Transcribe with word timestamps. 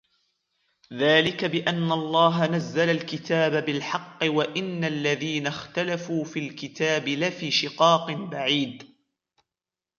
ذَلِكَ 0.93 1.45
بِأَنَّ 1.45 1.91
اللَّهَ 1.91 2.45
نَزَّلَ 2.47 2.89
الْكِتَابَ 2.89 3.65
بِالْحَقِّ 3.65 4.17
وَإِنَّ 4.23 4.83
الَّذِينَ 4.83 5.47
اخْتَلَفُوا 5.47 6.23
فِي 6.23 6.39
الْكِتَابِ 6.39 7.07
لَفِي 7.09 7.51
شِقَاقٍ 7.51 8.11
بَعِيدٍ 8.11 8.93